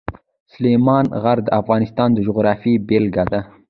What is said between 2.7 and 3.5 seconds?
بېلګه ده.